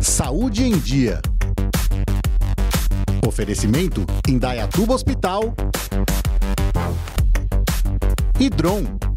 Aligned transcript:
Saúde 0.00 0.64
em 0.64 0.78
Dia. 0.78 1.20
Oferecimento 3.26 4.06
Indaiatuba 4.26 4.94
Hospital 4.94 5.54
e 8.38 8.48
Dron. 8.48 9.09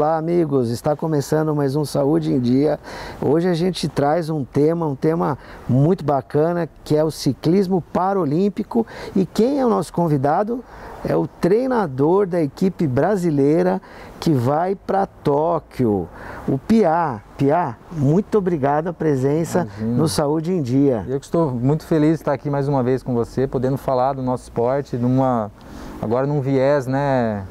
Olá, 0.00 0.16
amigos. 0.16 0.70
Está 0.70 0.96
começando 0.96 1.54
mais 1.54 1.76
um 1.76 1.84
Saúde 1.84 2.32
em 2.32 2.40
Dia. 2.40 2.80
Hoje 3.20 3.46
a 3.46 3.52
gente 3.52 3.86
traz 3.86 4.30
um 4.30 4.46
tema, 4.46 4.86
um 4.86 4.94
tema 4.94 5.36
muito 5.68 6.02
bacana, 6.02 6.66
que 6.82 6.96
é 6.96 7.04
o 7.04 7.10
ciclismo 7.10 7.82
paralímpico. 7.82 8.86
E 9.14 9.26
quem 9.26 9.60
é 9.60 9.66
o 9.66 9.68
nosso 9.68 9.92
convidado? 9.92 10.64
É 11.04 11.14
o 11.14 11.26
treinador 11.26 12.26
da 12.26 12.40
equipe 12.40 12.86
brasileira 12.86 13.78
que 14.18 14.32
vai 14.32 14.74
para 14.74 15.04
Tóquio, 15.04 16.08
o 16.48 16.56
Pia. 16.56 17.20
Pia, 17.36 17.76
muito 17.92 18.38
obrigado 18.38 18.88
a 18.88 18.94
presença 18.94 19.68
Imagina. 19.76 19.98
no 19.98 20.08
Saúde 20.08 20.50
em 20.50 20.62
Dia. 20.62 21.04
Eu 21.06 21.20
que 21.20 21.26
estou 21.26 21.50
muito 21.50 21.84
feliz 21.84 22.12
de 22.12 22.22
estar 22.22 22.32
aqui 22.32 22.48
mais 22.48 22.68
uma 22.68 22.82
vez 22.82 23.02
com 23.02 23.12
você, 23.12 23.46
podendo 23.46 23.76
falar 23.76 24.14
do 24.14 24.22
nosso 24.22 24.44
esporte, 24.44 24.96
numa, 24.96 25.52
agora 26.00 26.26
num 26.26 26.40
viés, 26.40 26.86
né, 26.86 27.44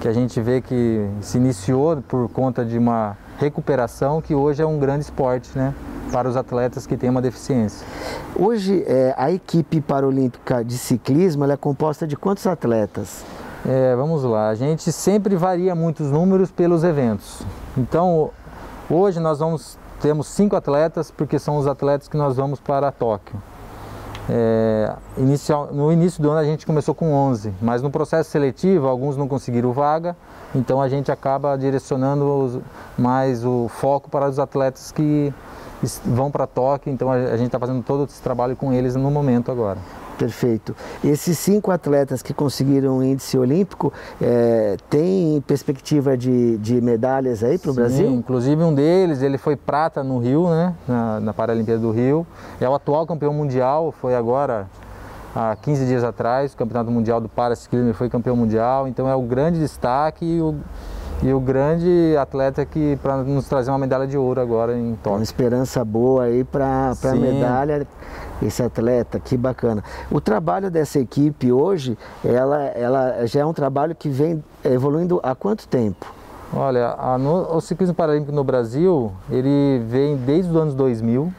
que 0.00 0.08
a 0.08 0.12
gente 0.12 0.40
vê 0.40 0.60
que 0.60 1.08
se 1.20 1.38
iniciou 1.38 2.02
por 2.02 2.28
conta 2.28 2.64
de 2.64 2.78
uma 2.78 3.16
recuperação 3.38 4.20
que 4.20 4.34
hoje 4.34 4.62
é 4.62 4.66
um 4.66 4.78
grande 4.78 5.04
esporte, 5.04 5.50
né, 5.56 5.74
para 6.12 6.28
os 6.28 6.36
atletas 6.36 6.86
que 6.86 6.96
têm 6.96 7.10
uma 7.10 7.20
deficiência. 7.20 7.86
Hoje, 8.34 8.84
é, 8.86 9.14
a 9.16 9.30
equipe 9.30 9.80
paralímpica 9.80 10.64
de 10.64 10.78
ciclismo 10.78 11.44
é 11.44 11.56
composta 11.56 12.06
de 12.06 12.16
quantos 12.16 12.46
atletas? 12.46 13.24
É, 13.64 13.96
vamos 13.96 14.22
lá, 14.22 14.48
a 14.48 14.54
gente 14.54 14.92
sempre 14.92 15.34
varia 15.36 15.74
muito 15.74 16.02
os 16.02 16.10
números 16.10 16.50
pelos 16.50 16.84
eventos. 16.84 17.42
Então, 17.76 18.30
hoje 18.88 19.18
nós 19.18 19.40
vamos 19.40 19.78
temos 20.00 20.26
cinco 20.26 20.54
atletas 20.54 21.10
porque 21.10 21.38
são 21.38 21.56
os 21.56 21.66
atletas 21.66 22.06
que 22.06 22.16
nós 22.16 22.36
vamos 22.36 22.60
para 22.60 22.92
Tóquio. 22.92 23.40
É, 24.28 24.94
inicial, 25.16 25.70
no 25.72 25.92
início 25.92 26.22
do 26.22 26.30
ano 26.30 26.40
a 26.40 26.44
gente 26.44 26.66
começou 26.66 26.94
com 26.94 27.12
11, 27.12 27.52
mas 27.60 27.82
no 27.82 27.90
processo 27.90 28.30
seletivo 28.30 28.86
alguns 28.86 29.16
não 29.16 29.28
conseguiram 29.28 29.72
vaga, 29.72 30.16
então 30.54 30.80
a 30.80 30.88
gente 30.88 31.10
acaba 31.10 31.56
direcionando 31.56 32.24
os, 32.24 32.58
mais 32.98 33.44
o 33.44 33.68
foco 33.68 34.10
para 34.10 34.28
os 34.28 34.38
atletas 34.38 34.92
que 34.92 35.32
vão 36.04 36.30
para 36.30 36.46
Tóquio, 36.46 36.92
então 36.92 37.10
a, 37.10 37.14
a 37.14 37.36
gente 37.36 37.46
está 37.46 37.58
fazendo 37.58 37.82
todo 37.82 38.04
esse 38.04 38.22
trabalho 38.22 38.56
com 38.56 38.72
eles 38.72 38.94
no 38.96 39.10
momento 39.10 39.50
agora. 39.50 39.78
Perfeito. 40.16 40.74
Esses 41.04 41.38
cinco 41.38 41.70
atletas 41.70 42.22
que 42.22 42.32
conseguiram 42.32 42.98
o 42.98 43.04
índice 43.04 43.36
olímpico 43.36 43.92
é, 44.20 44.78
tem 44.88 45.42
perspectiva 45.46 46.16
de, 46.16 46.56
de 46.56 46.80
medalhas 46.80 47.44
aí 47.44 47.58
para 47.58 47.70
o 47.70 47.74
Brasil? 47.74 48.10
Inclusive 48.10 48.62
um 48.62 48.74
deles, 48.74 49.20
ele 49.20 49.36
foi 49.36 49.56
prata 49.56 50.02
no 50.02 50.18
Rio, 50.18 50.48
né, 50.48 50.74
na, 50.88 51.20
na 51.20 51.34
Paralimpíada 51.34 51.80
do 51.80 51.90
Rio. 51.90 52.26
É 52.58 52.66
o 52.66 52.74
atual 52.74 53.06
campeão 53.06 53.34
mundial, 53.34 53.92
foi 53.92 54.14
agora 54.14 54.66
há 55.36 55.54
15 55.54 55.84
dias 55.84 56.02
atrás, 56.02 56.54
o 56.54 56.56
Campeonato 56.56 56.90
Mundial 56.90 57.20
do 57.20 57.28
Paraciclismo, 57.28 57.88
ele 57.88 57.94
foi 57.94 58.08
campeão 58.08 58.34
mundial. 58.34 58.88
Então 58.88 59.06
é 59.06 59.14
o 59.14 59.20
grande 59.20 59.58
destaque 59.58 60.24
e 60.24 60.40
o, 60.40 60.54
e 61.22 61.30
o 61.32 61.38
grande 61.38 62.16
atleta 62.18 62.64
que 62.64 62.98
para 63.02 63.18
nos 63.18 63.46
trazer 63.46 63.70
uma 63.70 63.78
medalha 63.78 64.06
de 64.06 64.16
ouro 64.16 64.40
agora 64.40 64.76
em 64.76 64.94
Tóquio. 64.94 65.18
Uma 65.18 65.22
esperança 65.22 65.84
boa 65.84 66.24
aí 66.24 66.42
para 66.42 66.92
a 67.04 67.14
medalha 67.14 67.86
esse 68.40 68.62
atleta, 68.62 69.20
que 69.20 69.36
bacana. 69.36 69.84
O 70.10 70.20
trabalho 70.20 70.70
dessa 70.70 70.98
equipe 70.98 71.52
hoje, 71.52 71.98
ela, 72.24 72.62
ela 72.64 73.26
já 73.26 73.40
é 73.40 73.44
um 73.44 73.52
trabalho 73.52 73.94
que 73.94 74.08
vem 74.08 74.42
evoluindo 74.64 75.20
há 75.22 75.34
quanto 75.34 75.68
tempo? 75.68 76.14
Olha, 76.52 76.94
a, 76.98 77.18
no, 77.18 77.56
o 77.56 77.60
ciclismo 77.60 77.94
paralímpico 77.94 78.32
no 78.32 78.44
Brasil, 78.44 79.12
ele 79.30 79.82
vem 79.86 80.16
desde 80.16 80.50
os 80.50 80.56
anos 80.56 80.74
2000, 80.74 81.32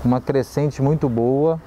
com 0.00 0.08
uma 0.08 0.20
crescente 0.20 0.80
muito 0.80 1.08
boa. 1.08 1.60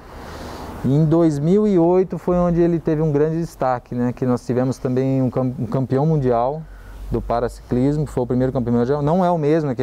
Em 0.84 1.04
2008 1.04 2.18
foi 2.18 2.36
onde 2.36 2.60
ele 2.60 2.80
teve 2.80 3.00
um 3.00 3.12
grande 3.12 3.38
destaque, 3.38 3.94
né? 3.94 4.12
Que 4.12 4.26
nós 4.26 4.44
tivemos 4.44 4.78
também 4.78 5.22
um, 5.22 5.30
campeão 5.30 6.04
mundial 6.04 6.60
do 7.08 7.22
paraciclismo, 7.22 8.04
que 8.04 8.10
foi 8.10 8.24
o 8.24 8.26
primeiro 8.26 8.52
campeão 8.52 8.74
mundial. 8.74 9.00
Não 9.00 9.24
é 9.24 9.30
o 9.30 9.38
mesmo, 9.38 9.70
é 9.70 9.76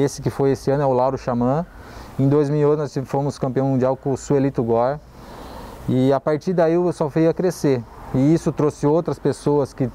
esse 0.00 0.22
que 0.22 0.30
foi 0.30 0.52
esse 0.52 0.70
ano 0.70 0.84
é 0.84 0.86
o 0.86 0.92
Lauro 0.92 1.18
Xamã. 1.18 1.66
Em 2.16 2.28
2008 2.28 2.78
nós 2.78 2.96
fomos 3.06 3.40
campeão 3.40 3.66
mundial 3.70 3.96
com 3.96 4.12
o 4.12 4.16
Suelito 4.16 4.62
Gore. 4.62 5.00
E 5.88 6.12
a 6.12 6.20
partir 6.20 6.52
daí 6.52 6.78
o 6.78 6.92
só 6.92 7.08
veio 7.08 7.28
a 7.28 7.34
crescer. 7.34 7.82
E 8.14 8.32
isso 8.32 8.52
trouxe 8.52 8.86
outras 8.86 9.18
pessoas 9.18 9.74
que, 9.74 9.90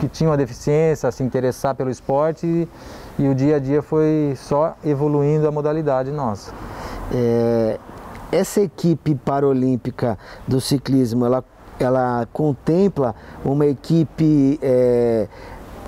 que 0.00 0.08
tinham 0.08 0.32
a 0.32 0.36
deficiência 0.36 1.08
a 1.08 1.12
se 1.12 1.22
interessar 1.22 1.76
pelo 1.76 1.88
esporte 1.88 2.44
e, 2.46 2.68
e 3.22 3.28
o 3.28 3.34
dia 3.34 3.56
a 3.56 3.58
dia 3.60 3.80
foi 3.80 4.34
só 4.36 4.74
evoluindo 4.84 5.46
a 5.46 5.52
modalidade 5.52 6.10
nossa. 6.10 6.52
É, 7.14 7.78
essa 8.30 8.60
equipe 8.60 9.14
paralímpica 9.14 10.18
do 10.46 10.60
ciclismo, 10.60 11.24
ela, 11.24 11.44
ela 11.78 12.26
contempla 12.32 13.14
uma 13.44 13.66
equipe 13.66 14.58
é, 14.62 15.28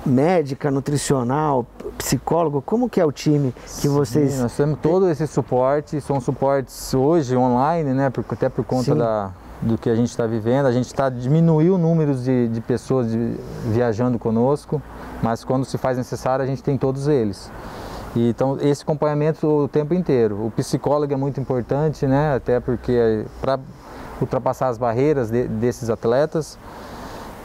médica, 0.05 0.71
nutricional, 0.71 1.65
psicólogo? 1.97 2.61
Como 2.61 2.89
que 2.89 2.99
é 2.99 3.05
o 3.05 3.11
time 3.11 3.53
que 3.79 3.87
vocês... 3.87 4.33
Sim, 4.33 4.41
nós 4.41 4.55
temos 4.55 4.79
todo 4.81 5.09
esse 5.09 5.27
suporte, 5.27 6.01
são 6.01 6.19
suportes 6.19 6.93
hoje 6.93 7.35
online, 7.35 7.93
né, 7.93 8.11
até 8.29 8.49
por 8.49 8.65
conta 8.65 8.95
da, 8.95 9.31
do 9.61 9.77
que 9.77 9.89
a 9.89 9.95
gente 9.95 10.09
está 10.09 10.25
vivendo. 10.25 10.65
A 10.65 10.71
gente 10.71 10.87
está 10.87 11.09
diminuiu 11.09 11.75
o 11.75 11.77
número 11.77 12.15
de, 12.15 12.47
de 12.47 12.61
pessoas 12.61 13.11
de, 13.11 13.35
viajando 13.67 14.17
conosco, 14.17 14.81
mas 15.21 15.43
quando 15.43 15.65
se 15.65 15.77
faz 15.77 15.97
necessário 15.97 16.43
a 16.43 16.47
gente 16.47 16.63
tem 16.63 16.77
todos 16.77 17.07
eles. 17.07 17.51
Então 18.15 18.57
esse 18.61 18.83
acompanhamento 18.83 19.47
o 19.47 19.67
tempo 19.67 19.93
inteiro. 19.93 20.47
O 20.47 20.51
psicólogo 20.51 21.13
é 21.13 21.15
muito 21.15 21.39
importante, 21.39 22.05
né, 22.05 22.35
até 22.35 22.59
porque 22.59 23.25
para 23.39 23.59
ultrapassar 24.19 24.67
as 24.67 24.77
barreiras 24.77 25.31
de, 25.31 25.47
desses 25.47 25.89
atletas, 25.89 26.57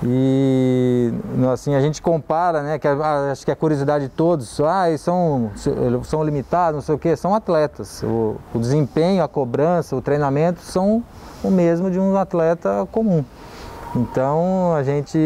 e 0.03 1.11
assim 1.53 1.75
a 1.75 1.81
gente 1.81 2.03
compara, 2.03 2.63
né? 2.63 2.79
Que 2.79 2.87
acho 2.87 3.45
que 3.45 3.51
a 3.51 3.57
curiosidade 3.57 4.05
de 4.05 4.11
todos, 4.11 4.61
ah, 4.61 4.89
eles 4.89 5.01
são, 5.01 5.51
são 6.05 6.23
limitados, 6.23 6.75
não 6.75 6.83
sei 6.83 6.95
o 6.95 6.99
que, 6.99 7.17
são 7.17 7.35
atletas. 7.35 8.03
O, 8.03 8.37
o 8.55 8.59
desempenho, 8.59 9.23
a 9.23 9.29
cobrança, 9.29 9.97
o 9.97 10.03
treinamento 10.03 10.61
são 10.61 11.03
o 11.43 11.51
mesmo 11.51 11.91
de 11.91 11.99
um 11.99 12.17
atleta 12.17 12.87
comum. 12.93 13.25
Então 13.95 14.75
a 14.75 14.83
gente 14.83 15.19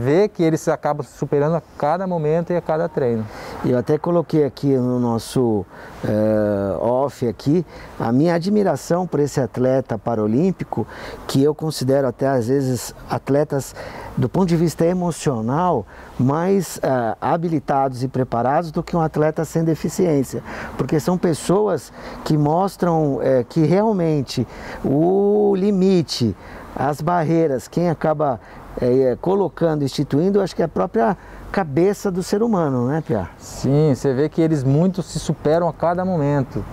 vê 0.00 0.28
que 0.28 0.42
eles 0.42 0.66
acabam 0.66 1.06
superando 1.06 1.54
a 1.54 1.62
cada 1.78 2.06
momento 2.06 2.52
e 2.52 2.56
a 2.56 2.60
cada 2.60 2.88
treino. 2.88 3.24
Eu 3.64 3.78
até 3.78 3.98
coloquei 3.98 4.44
aqui 4.44 4.76
no 4.76 5.00
nosso 5.00 5.64
uh, 6.04 6.78
off 6.80 7.26
aqui 7.26 7.64
a 7.98 8.12
minha 8.12 8.34
admiração 8.34 9.06
por 9.06 9.18
esse 9.18 9.40
atleta 9.40 9.98
paralímpico, 9.98 10.86
que 11.26 11.42
eu 11.42 11.54
considero 11.54 12.06
até 12.06 12.28
às 12.28 12.48
vezes 12.48 12.94
atletas 13.08 13.74
do 14.16 14.28
ponto 14.28 14.46
de 14.46 14.56
vista 14.56 14.84
emocional 14.84 15.86
mais 16.18 16.76
uh, 16.76 17.16
habilitados 17.20 18.02
e 18.02 18.08
preparados 18.08 18.70
do 18.70 18.82
que 18.82 18.96
um 18.96 19.00
atleta 19.00 19.44
sem 19.44 19.64
deficiência, 19.64 20.42
porque 20.76 21.00
são 21.00 21.18
pessoas 21.18 21.92
que 22.24 22.36
mostram 22.36 23.16
uh, 23.16 23.44
que 23.48 23.64
realmente 23.64 24.46
o 24.84 25.54
limite 25.56 26.36
as 26.74 27.00
barreiras, 27.00 27.66
quem 27.66 27.88
acaba 27.88 28.38
é, 28.80 29.16
colocando, 29.20 29.84
instituindo, 29.84 30.40
acho 30.40 30.54
que 30.54 30.62
é 30.62 30.64
a 30.64 30.68
própria 30.68 31.16
cabeça 31.50 32.10
do 32.10 32.22
ser 32.22 32.42
humano, 32.42 32.86
né, 32.86 33.02
Pia? 33.06 33.30
Sim, 33.38 33.94
você 33.94 34.12
vê 34.12 34.28
que 34.28 34.40
eles 34.40 34.62
muito 34.62 35.02
se 35.02 35.18
superam 35.18 35.68
a 35.68 35.72
cada 35.72 36.04
momento. 36.04 36.64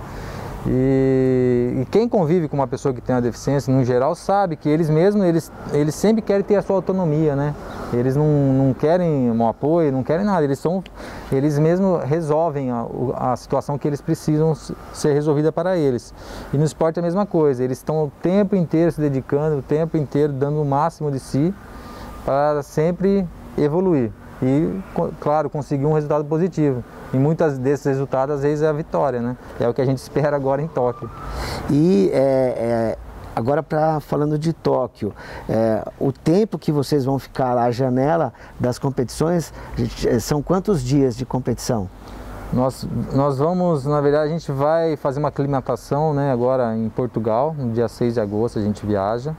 E, 0.65 1.81
e, 1.81 1.85
quem 1.91 2.07
convive 2.07 2.47
com 2.47 2.55
uma 2.55 2.67
pessoa 2.67 2.93
que 2.93 3.01
tem 3.01 3.13
uma 3.13 3.21
deficiência, 3.21 3.73
no 3.73 3.83
geral, 3.83 4.15
sabe 4.15 4.55
que 4.55 4.69
eles 4.69 4.89
mesmos, 4.89 5.25
eles, 5.25 5.51
eles 5.73 5.93
sempre 5.93 6.21
querem 6.21 6.41
ter 6.41 6.55
a 6.55 6.61
sua 6.61 6.77
autonomia, 6.77 7.35
né? 7.35 7.53
Eles 7.91 8.15
não, 8.15 8.25
não 8.25 8.73
querem 8.73 9.29
um 9.29 9.47
apoio, 9.47 9.91
não 9.91 10.03
querem 10.03 10.25
nada, 10.25 10.43
eles, 10.43 10.59
são, 10.59 10.81
eles 11.31 11.59
mesmos 11.59 12.03
resolvem 12.05 12.71
a, 12.71 12.85
a 13.15 13.35
situação 13.35 13.77
que 13.77 13.85
eles 13.85 13.99
precisam 13.99 14.55
ser 14.93 15.13
resolvida 15.13 15.51
para 15.51 15.77
eles. 15.77 16.13
E 16.53 16.57
no 16.57 16.63
esporte 16.63 16.97
é 16.97 17.01
a 17.01 17.03
mesma 17.03 17.25
coisa, 17.25 17.61
eles 17.61 17.79
estão 17.79 18.05
o 18.05 18.11
tempo 18.21 18.55
inteiro 18.55 18.89
se 18.89 19.01
dedicando, 19.01 19.57
o 19.57 19.61
tempo 19.61 19.97
inteiro 19.97 20.31
dando 20.31 20.61
o 20.61 20.65
máximo 20.65 21.11
de 21.11 21.19
si 21.19 21.53
para 22.25 22.63
sempre 22.63 23.27
evoluir. 23.57 24.11
e, 24.41 24.81
claro, 25.19 25.49
conseguir 25.49 25.85
um 25.85 25.93
resultado 25.93 26.25
positivo. 26.25 26.83
E 27.13 27.17
muitos 27.17 27.57
desses 27.57 27.85
resultados, 27.85 28.35
às 28.35 28.41
vezes, 28.41 28.63
é 28.63 28.67
a 28.67 28.73
vitória, 28.73 29.21
né? 29.21 29.37
É 29.59 29.69
o 29.69 29.73
que 29.73 29.81
a 29.81 29.85
gente 29.85 29.99
espera 29.99 30.35
agora 30.35 30.61
em 30.61 30.67
Tóquio. 30.67 31.09
E 31.69 32.09
é, 32.11 32.17
é, 32.17 32.97
agora, 33.35 33.61
pra, 33.61 33.99
falando 33.99 34.37
de 34.37 34.51
Tóquio, 34.51 35.13
é, 35.47 35.85
o 35.99 36.11
tempo 36.11 36.57
que 36.57 36.71
vocês 36.71 37.05
vão 37.05 37.19
ficar 37.19 37.53
lá, 37.53 37.65
a 37.65 37.71
janela 37.71 38.33
das 38.59 38.79
competições, 38.79 39.53
são 40.19 40.41
quantos 40.41 40.83
dias 40.83 41.15
de 41.15 41.25
competição? 41.25 41.87
Nós, 42.51 42.87
nós 43.13 43.37
vamos, 43.39 43.85
na 43.85 43.99
verdade, 43.99 44.29
a 44.29 44.31
gente 44.31 44.51
vai 44.51 44.95
fazer 44.95 45.19
uma 45.19 45.29
aclimatação 45.29 46.13
né, 46.13 46.31
agora 46.31 46.75
em 46.75 46.87
Portugal, 46.89 47.55
no 47.57 47.71
dia 47.73 47.87
6 47.87 48.13
de 48.13 48.19
agosto 48.19 48.59
a 48.59 48.61
gente 48.61 48.85
viaja. 48.85 49.35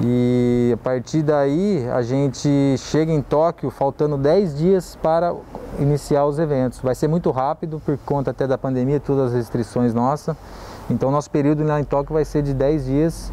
E 0.00 0.70
a 0.72 0.76
partir 0.78 1.22
daí 1.22 1.86
a 1.90 2.00
gente 2.02 2.48
chega 2.78 3.12
em 3.12 3.20
Tóquio 3.20 3.70
faltando 3.70 4.16
10 4.16 4.56
dias 4.56 4.96
para 5.02 5.34
iniciar 5.78 6.24
os 6.24 6.38
eventos. 6.38 6.80
Vai 6.80 6.94
ser 6.94 7.08
muito 7.08 7.30
rápido 7.30 7.80
por 7.84 7.98
conta 7.98 8.30
até 8.30 8.46
da 8.46 8.56
pandemia, 8.56 8.98
todas 8.98 9.28
as 9.28 9.34
restrições 9.34 9.92
nossas. 9.92 10.34
Então 10.88 11.10
nosso 11.10 11.30
período 11.30 11.62
lá 11.62 11.78
em 11.78 11.84
Tóquio 11.84 12.14
vai 12.14 12.24
ser 12.24 12.42
de 12.42 12.54
10 12.54 12.84
dias 12.86 13.32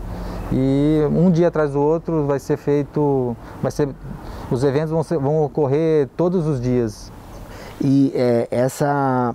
e 0.51 1.01
um 1.11 1.31
dia 1.31 1.47
atrás 1.47 1.71
do 1.71 1.81
outro 1.81 2.25
vai 2.25 2.39
ser 2.39 2.57
feito, 2.57 3.35
vai 3.61 3.71
ser, 3.71 3.89
os 4.51 4.63
eventos 4.63 4.91
vão, 4.91 5.03
ser, 5.03 5.17
vão 5.17 5.44
ocorrer 5.44 6.09
todos 6.17 6.45
os 6.45 6.59
dias. 6.59 7.11
E 7.81 8.11
é, 8.13 8.47
essa 8.51 9.33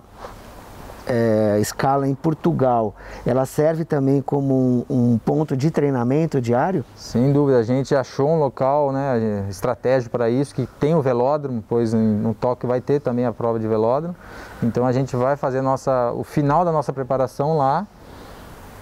é, 1.07 1.59
escala 1.61 2.09
em 2.09 2.15
Portugal, 2.15 2.95
ela 3.27 3.45
serve 3.45 3.85
também 3.85 4.23
como 4.23 4.85
um, 4.89 5.13
um, 5.13 5.19
ponto 5.19 5.57
de 5.57 5.71
treinamento 5.71 6.41
diário? 6.41 6.85
Sem 6.97 7.33
dúvida, 7.33 7.59
a 7.59 7.63
gente 7.63 7.95
achou 7.95 8.29
um 8.29 8.39
local 8.39 8.93
né, 8.93 9.47
estratégico 9.49 10.11
para 10.11 10.31
isso, 10.31 10.55
que 10.55 10.67
tem 10.79 10.95
o 10.95 11.03
velódromo, 11.03 11.63
pois 11.69 11.93
no 11.93 12.35
Tóquio 12.35 12.69
vai 12.69 12.81
ter 12.81 13.01
também 13.01 13.27
a 13.27 13.33
prova 13.33 13.59
de 13.59 13.67
velódromo. 13.67 14.15
Então 14.63 14.87
a 14.87 14.93
gente 14.93 15.15
vai 15.15 15.37
fazer 15.37 15.61
nossa, 15.61 16.13
o 16.13 16.25
final 16.25 16.65
da 16.65 16.73
nossa 16.73 16.93
preparação 16.93 17.57
lá 17.57 17.87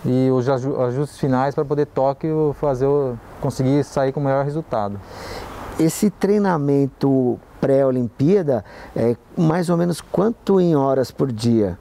e 0.04 0.30
os 0.30 0.48
ajustes 0.48 1.18
finais 1.18 1.54
para 1.54 1.64
poder 1.64 1.86
Tóquio 1.86 2.54
fazer, 2.60 2.88
conseguir 3.40 3.84
sair 3.84 4.12
com 4.12 4.20
o 4.20 4.24
melhor 4.24 4.44
resultado. 4.44 5.00
Esse 5.78 6.10
treinamento 6.10 7.38
pré-Olimpíada, 7.60 8.64
é 8.94 9.16
mais 9.36 9.70
ou 9.70 9.76
menos 9.76 10.00
quanto 10.00 10.60
em 10.60 10.74
horas 10.74 11.10
por 11.10 11.30
dia? 11.30 11.78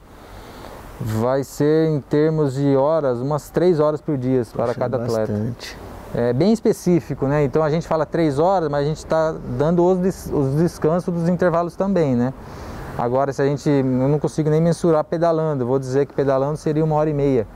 Vai 1.03 1.43
ser 1.43 1.89
em 1.89 1.99
termos 1.99 2.53
de 2.53 2.75
horas, 2.75 3.19
umas 3.19 3.49
três 3.49 3.79
horas 3.79 4.01
por 4.01 4.17
dia 4.17 4.39
Poxa, 4.39 4.51
para 4.55 4.73
cada 4.73 4.97
atleta. 4.97 5.31
Bastante. 5.31 5.77
É 6.13 6.33
bem 6.33 6.51
específico, 6.51 7.25
né? 7.25 7.43
Então 7.43 7.63
a 7.63 7.69
gente 7.69 7.87
fala 7.87 8.05
três 8.05 8.37
horas, 8.37 8.69
mas 8.69 8.81
a 8.81 8.87
gente 8.87 8.97
está 8.97 9.33
dando 9.57 9.83
os, 9.83 9.97
des 9.97 10.29
os 10.31 10.55
descansos 10.55 11.13
dos 11.13 11.29
intervalos 11.29 11.75
também, 11.75 12.15
né? 12.15 12.33
Agora, 12.97 13.31
se 13.31 13.41
a 13.41 13.45
gente, 13.45 13.69
eu 13.69 13.83
não 13.83 14.19
consigo 14.19 14.49
nem 14.49 14.59
mensurar 14.61 15.03
pedalando, 15.05 15.65
vou 15.65 15.79
dizer 15.79 16.05
que 16.05 16.13
pedalando 16.13 16.57
seria 16.57 16.83
uma 16.83 16.95
hora 16.95 17.09
e 17.09 17.13
meia. 17.13 17.47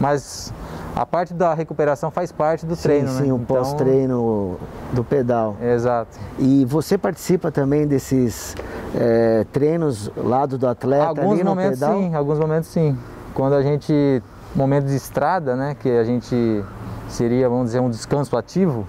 Mas 0.00 0.52
a 0.96 1.04
parte 1.04 1.34
da 1.34 1.52
recuperação 1.54 2.10
faz 2.10 2.32
parte 2.32 2.64
do 2.64 2.74
sim, 2.74 2.82
treino, 2.82 3.08
sim, 3.08 3.14
né? 3.14 3.24
Sim, 3.24 3.32
o 3.32 3.36
então... 3.36 3.56
pós-treino 3.56 4.58
do 4.92 5.04
pedal. 5.04 5.56
Exato. 5.60 6.18
E 6.38 6.64
você 6.64 6.96
participa 6.96 7.50
também 7.52 7.86
desses 7.86 8.56
é, 8.94 9.46
treinos 9.52 10.10
lado 10.16 10.56
do 10.58 10.66
atleta 10.66 11.06
alguns 11.06 11.42
momentos 11.42 11.78
pedal? 11.78 11.98
sim, 11.98 12.14
alguns 12.14 12.38
momentos 12.38 12.68
sim. 12.68 12.96
Quando 13.34 13.54
a 13.54 13.62
gente 13.62 14.22
momento 14.54 14.86
de 14.86 14.96
estrada, 14.96 15.54
né, 15.54 15.76
que 15.78 15.90
a 15.90 16.04
gente 16.04 16.64
seria, 17.08 17.48
vamos 17.48 17.66
dizer, 17.66 17.80
um 17.80 17.90
descanso 17.90 18.36
ativo, 18.36 18.86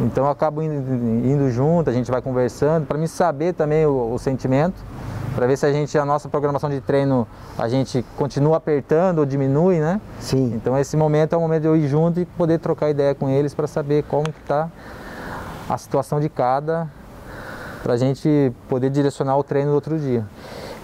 então 0.00 0.24
eu 0.24 0.30
acabo 0.30 0.62
indo, 0.62 0.74
indo 0.74 1.50
junto, 1.50 1.88
a 1.88 1.92
gente 1.92 2.10
vai 2.10 2.22
conversando 2.22 2.86
para 2.86 2.98
me 2.98 3.06
saber 3.06 3.52
também 3.52 3.86
o, 3.86 4.14
o 4.14 4.18
sentimento 4.18 4.82
para 5.34 5.46
ver 5.46 5.56
se 5.56 5.64
a 5.64 5.72
gente 5.72 5.96
a 5.96 6.04
nossa 6.04 6.28
programação 6.28 6.68
de 6.68 6.80
treino 6.80 7.26
a 7.56 7.68
gente 7.68 8.04
continua 8.16 8.58
apertando 8.58 9.20
ou 9.20 9.26
diminui, 9.26 9.78
né? 9.78 10.00
Sim. 10.20 10.52
Então 10.54 10.78
esse 10.78 10.96
momento 10.96 11.34
é 11.34 11.36
o 11.38 11.40
momento 11.40 11.62
de 11.62 11.68
eu 11.68 11.76
ir 11.76 11.88
junto 11.88 12.20
e 12.20 12.26
poder 12.26 12.58
trocar 12.58 12.90
ideia 12.90 13.14
com 13.14 13.28
eles 13.28 13.54
para 13.54 13.66
saber 13.66 14.04
como 14.04 14.24
que 14.24 14.40
está 14.40 14.68
a 15.68 15.78
situação 15.78 16.20
de 16.20 16.28
cada 16.28 16.88
para 17.82 17.94
a 17.94 17.96
gente 17.96 18.52
poder 18.68 18.90
direcionar 18.90 19.36
o 19.36 19.42
treino 19.42 19.70
do 19.70 19.74
outro 19.74 19.98
dia. 19.98 20.26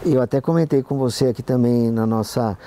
Eu 0.05 0.21
até 0.21 0.41
comentei 0.41 0.83
com 0.83 0.99
você 0.99 1.27
aqui 1.27 1.43
também 1.43 1.91
na 1.91 2.07
nossa 2.07 2.59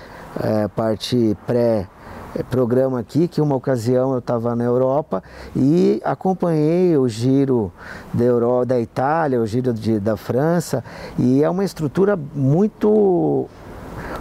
é, 0.41 0.67
parte 0.67 1.37
pré 1.45 1.87
é, 2.33 2.43
programa 2.43 2.99
aqui 2.99 3.27
que 3.27 3.41
uma 3.41 3.55
ocasião 3.55 4.13
eu 4.13 4.19
estava 4.19 4.55
na 4.55 4.63
Europa 4.63 5.21
e 5.53 6.01
acompanhei 6.03 6.95
o 6.97 7.07
giro 7.07 7.71
da, 8.13 8.23
Euro, 8.23 8.65
da 8.65 8.79
Itália, 8.79 9.41
o 9.41 9.45
giro 9.45 9.73
de, 9.73 9.99
da 9.99 10.15
França 10.15 10.83
e 11.19 11.43
é 11.43 11.49
uma 11.49 11.65
estrutura 11.65 12.17
muito 12.33 13.49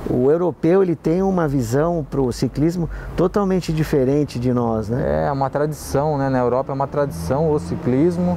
o 0.09 0.31
europeu 0.31 0.83
ele 0.83 0.97
tem 0.97 1.23
uma 1.23 1.47
visão 1.47 2.05
para 2.09 2.21
o 2.21 2.33
ciclismo 2.33 2.89
totalmente 3.17 3.73
diferente 3.73 4.39
de 4.39 4.53
nós, 4.53 4.89
né? 4.89 5.27
É 5.27 5.33
uma 5.33 5.51
tradição, 5.51 6.19
né? 6.19 6.29
Na 6.29 6.39
Europa 6.39 6.73
é 6.73 6.75
uma 6.75 6.87
tradição 6.87 7.51
o 7.51 7.59
ciclismo 7.59 8.37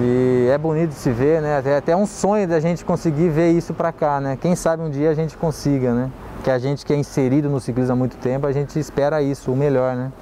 e 0.00 0.48
é 0.50 0.58
bonito 0.58 0.90
de 0.90 0.96
se 0.96 1.10
ver, 1.10 1.40
né? 1.40 1.62
É 1.64 1.76
até 1.76 1.94
um 1.94 2.06
sonho 2.06 2.48
da 2.48 2.58
gente 2.58 2.84
conseguir 2.84 3.28
ver 3.28 3.52
isso 3.52 3.72
para 3.72 3.92
cá, 3.92 4.20
né? 4.20 4.36
Quem 4.40 4.56
sabe 4.56 4.82
um 4.82 4.90
dia 4.90 5.10
a 5.10 5.14
gente 5.14 5.36
consiga, 5.36 5.94
né? 5.94 6.10
Que 6.42 6.50
a 6.50 6.58
gente 6.58 6.84
que 6.84 6.92
é 6.92 6.96
inserido 6.96 7.48
no 7.48 7.60
ciclismo 7.60 7.92
há 7.92 7.96
muito 7.96 8.16
tempo, 8.16 8.46
a 8.46 8.52
gente 8.52 8.78
espera 8.78 9.22
isso, 9.22 9.52
o 9.52 9.56
melhor, 9.56 9.94
né? 9.94 10.12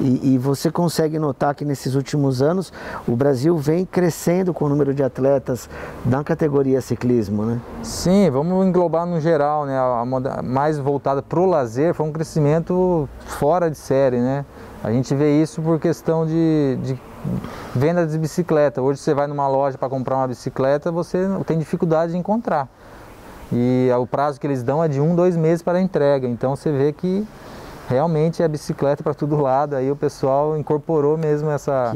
E, 0.00 0.34
e, 0.34 0.38
você 0.38 0.70
consegue 0.70 1.18
notar 1.18 1.54
que 1.54 1.64
nesses 1.64 1.94
últimos 1.94 2.42
anos 2.42 2.72
o 3.06 3.14
Brasil 3.14 3.56
vem 3.56 3.86
crescendo 3.86 4.52
com 4.52 4.64
o 4.64 4.68
número 4.68 4.92
de 4.92 5.02
atletas 5.02 5.70
na 6.04 6.24
categoria 6.24 6.80
ciclismo, 6.80 7.44
né? 7.44 7.60
Sim, 7.82 8.28
vamos 8.28 8.66
englobar 8.66 9.06
no 9.06 9.20
geral, 9.20 9.64
né? 9.64 9.78
A, 9.78 10.00
a 10.00 10.42
mais 10.42 10.78
voltada 10.78 11.22
para 11.22 11.40
o 11.40 11.46
lazer 11.46 11.94
foi 11.94 12.04
um 12.04 12.12
crescimento 12.12 13.08
fora 13.26 13.70
de 13.70 13.78
série, 13.78 14.18
né? 14.18 14.44
A 14.82 14.90
gente 14.90 15.14
vê 15.14 15.40
isso 15.40 15.62
por 15.62 15.78
questão 15.78 16.26
de, 16.26 16.76
de 16.82 17.11
venda 17.74 18.06
de 18.06 18.18
bicicleta. 18.18 18.82
Hoje 18.82 19.00
você 19.00 19.14
vai 19.14 19.26
numa 19.26 19.48
loja 19.48 19.78
para 19.78 19.88
comprar 19.88 20.16
uma 20.16 20.28
bicicleta, 20.28 20.90
você 20.90 21.28
tem 21.46 21.58
dificuldade 21.58 22.12
de 22.12 22.18
encontrar. 22.18 22.68
E 23.52 23.90
o 23.98 24.06
prazo 24.06 24.40
que 24.40 24.46
eles 24.46 24.62
dão 24.62 24.82
é 24.82 24.88
de 24.88 25.00
um, 25.00 25.14
dois 25.14 25.36
meses 25.36 25.62
para 25.62 25.78
a 25.78 25.80
entrega. 25.80 26.26
Então 26.26 26.56
você 26.56 26.72
vê 26.72 26.92
que 26.92 27.26
realmente 27.88 28.42
é 28.42 28.48
bicicleta 28.48 29.02
para 29.02 29.12
todo 29.12 29.36
lado. 29.36 29.76
Aí 29.76 29.90
o 29.90 29.96
pessoal 29.96 30.56
incorporou 30.56 31.18
mesmo 31.18 31.50
essa 31.50 31.92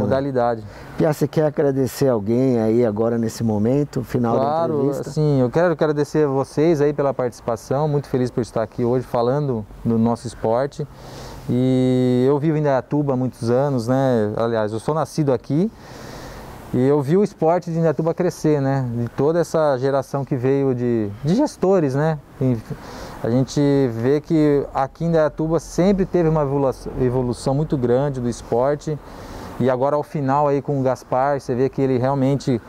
modalidade. 0.00 0.64
Pia, 0.96 1.12
você 1.12 1.28
quer 1.28 1.46
agradecer 1.46 2.08
alguém 2.08 2.58
aí 2.60 2.84
agora 2.86 3.18
nesse 3.18 3.44
momento, 3.44 4.02
final 4.02 4.36
claro, 4.36 4.72
da 4.72 4.78
entrevista? 4.78 5.10
Sim, 5.10 5.40
eu 5.40 5.50
quero 5.50 5.72
agradecer 5.72 6.24
a 6.24 6.28
vocês 6.28 6.80
aí 6.80 6.94
pela 6.94 7.12
participação. 7.12 7.86
Muito 7.86 8.08
feliz 8.08 8.30
por 8.30 8.40
estar 8.40 8.62
aqui 8.62 8.82
hoje 8.82 9.06
falando 9.06 9.66
do 9.84 9.98
nosso 9.98 10.26
esporte. 10.26 10.86
E 11.48 12.24
eu 12.26 12.38
vivo 12.38 12.56
em 12.56 12.60
Indaiatuba 12.60 13.12
há 13.12 13.16
muitos 13.16 13.50
anos, 13.50 13.86
né? 13.86 14.32
Aliás, 14.36 14.72
eu 14.72 14.80
sou 14.80 14.94
nascido 14.94 15.32
aqui 15.32 15.70
e 16.74 16.80
eu 16.80 17.00
vi 17.00 17.16
o 17.16 17.22
esporte 17.22 17.70
de 17.70 17.78
Indaiatuba 17.78 18.12
crescer, 18.12 18.60
né? 18.60 18.84
De 18.96 19.08
toda 19.10 19.38
essa 19.38 19.78
geração 19.78 20.24
que 20.24 20.34
veio 20.34 20.74
de, 20.74 21.08
de 21.24 21.34
gestores, 21.34 21.94
né? 21.94 22.18
E 22.40 22.56
a 23.22 23.30
gente 23.30 23.60
vê 23.92 24.20
que 24.20 24.66
aqui 24.74 25.04
em 25.04 25.08
Indaiatuba 25.08 25.60
sempre 25.60 26.04
teve 26.04 26.28
uma 26.28 26.42
evolução, 27.00 27.54
muito 27.54 27.76
grande 27.76 28.20
do 28.20 28.28
esporte 28.28 28.98
e 29.60 29.70
agora 29.70 29.94
ao 29.94 30.02
final 30.02 30.48
aí 30.48 30.60
com 30.60 30.80
o 30.80 30.82
Gaspar, 30.82 31.40
você 31.40 31.54
vê 31.54 31.68
que 31.68 31.80
ele 31.80 31.96
realmente 31.96 32.60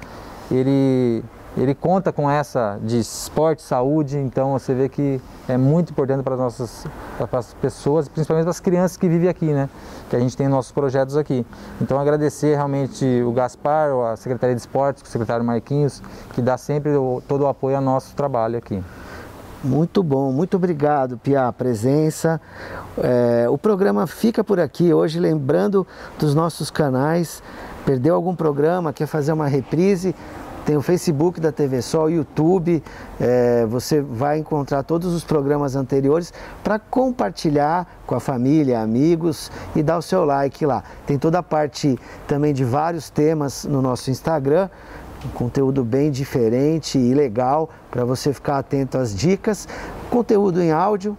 ele 0.49 1.23
ele 1.57 1.73
conta 1.73 2.11
com 2.11 2.29
essa 2.29 2.79
de 2.83 2.99
esporte, 2.99 3.63
saúde, 3.63 4.17
então 4.17 4.53
você 4.53 4.73
vê 4.75 4.87
que 4.87 5.19
é 5.49 5.57
muito 5.57 5.91
importante 5.91 6.21
para 6.23 6.35
as 6.35 6.39
nossas 6.39 6.85
para 7.17 7.39
as 7.39 7.53
pessoas, 7.55 8.07
principalmente 8.07 8.43
para 8.43 8.51
as 8.51 8.59
crianças 8.59 8.95
que 8.95 9.09
vivem 9.09 9.27
aqui, 9.27 9.47
né? 9.47 9.67
Que 10.09 10.15
a 10.15 10.19
gente 10.19 10.37
tem 10.37 10.47
nossos 10.47 10.71
projetos 10.71 11.17
aqui. 11.17 11.45
Então 11.81 11.99
agradecer 11.99 12.55
realmente 12.55 13.05
o 13.23 13.31
Gaspar, 13.31 13.89
a 14.11 14.15
Secretaria 14.15 14.55
de 14.55 14.61
Esportes, 14.61 15.01
o 15.01 15.07
secretário 15.07 15.43
Marquinhos, 15.43 16.01
que 16.33 16.41
dá 16.41 16.57
sempre 16.57 16.91
o, 16.95 17.23
todo 17.27 17.41
o 17.41 17.47
apoio 17.47 17.75
ao 17.75 17.81
nosso 17.81 18.15
trabalho 18.15 18.57
aqui. 18.57 18.83
Muito 19.63 20.03
bom, 20.03 20.31
muito 20.31 20.55
obrigado, 20.55 21.17
Pia, 21.17 21.47
a 21.47 21.51
presença. 21.53 22.39
É, 23.01 23.47
o 23.49 23.57
programa 23.57 24.05
fica 24.05 24.43
por 24.43 24.59
aqui 24.59 24.93
hoje, 24.93 25.19
lembrando 25.19 25.85
dos 26.19 26.35
nossos 26.35 26.69
canais. 26.69 27.41
Perdeu 27.83 28.13
algum 28.13 28.35
programa, 28.35 28.93
quer 28.93 29.07
fazer 29.07 29.31
uma 29.31 29.47
reprise? 29.47 30.13
Tem 30.67 30.75
o 30.75 30.81
Facebook 30.81 31.39
da 31.39 31.49
TV 31.49 31.81
Sol, 31.81 32.09
YouTube, 32.09 32.83
é, 33.21 33.65
você 33.67 34.01
vai 34.01 34.37
encontrar 34.37 34.83
todos 34.83 35.13
os 35.13 35.23
programas 35.23 35.77
anteriores 35.77 36.33
para 36.61 36.77
compartilhar 36.77 37.87
com 38.05 38.13
a 38.13 38.19
família, 38.19 38.81
amigos 38.81 39.49
e 39.73 39.81
dar 39.81 39.97
o 39.97 40.01
seu 40.01 40.25
like 40.25 40.65
lá. 40.65 40.83
Tem 41.05 41.17
toda 41.17 41.39
a 41.39 41.41
parte 41.41 41.97
também 42.27 42.53
de 42.53 42.65
vários 42.65 43.09
temas 43.09 43.63
no 43.63 43.81
nosso 43.81 44.11
Instagram, 44.11 44.69
um 45.25 45.29
conteúdo 45.29 45.85
bem 45.85 46.11
diferente 46.11 46.97
e 46.99 47.13
legal 47.13 47.69
para 47.89 48.03
você 48.03 48.33
ficar 48.33 48.57
atento 48.57 48.97
às 48.97 49.15
dicas. 49.15 49.69
Conteúdo 50.09 50.61
em 50.61 50.73
áudio, 50.73 51.17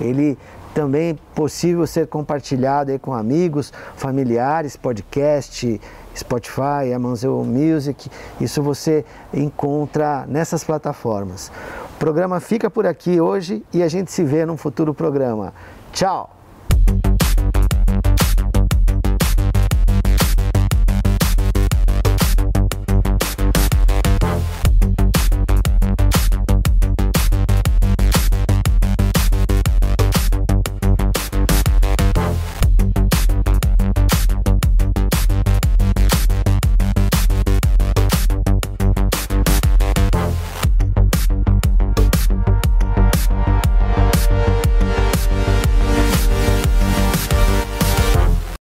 ele 0.00 0.36
também 0.74 1.10
é 1.10 1.16
possível 1.36 1.86
ser 1.86 2.08
compartilhado 2.08 2.90
aí 2.90 2.98
com 2.98 3.14
amigos, 3.14 3.72
familiares, 3.94 4.76
podcast, 4.76 5.80
Spotify, 6.16 6.92
Amazon 6.94 7.46
Music, 7.46 8.10
isso 8.40 8.62
você 8.62 9.04
encontra 9.32 10.24
nessas 10.26 10.64
plataformas. 10.64 11.50
O 11.94 11.98
programa 11.98 12.40
fica 12.40 12.70
por 12.70 12.86
aqui 12.86 13.20
hoje 13.20 13.64
e 13.72 13.82
a 13.82 13.88
gente 13.88 14.10
se 14.10 14.24
vê 14.24 14.44
num 14.44 14.56
futuro 14.56 14.94
programa. 14.94 15.52
Tchau! 15.92 16.35